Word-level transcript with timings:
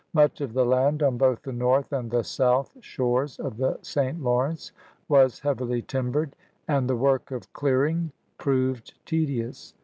Much 0.13 0.41
of 0.41 0.53
the 0.53 0.65
land 0.65 1.03
on 1.03 1.15
both 1.15 1.43
the 1.43 1.53
north 1.53 1.93
and 1.93 2.09
the 2.09 2.23
south 2.23 2.75
shores 2.79 3.37
of 3.39 3.57
the 3.57 3.77
St. 3.83 4.19
Lawrence 4.19 4.71
was 5.07 5.41
heavily 5.41 5.83
timbered, 5.83 6.35
and 6.67 6.89
the 6.89 6.95
work 6.97 7.29
of 7.29 7.53
clearing 7.53 8.11
proved 8.39 8.95
tedious. 9.05 9.75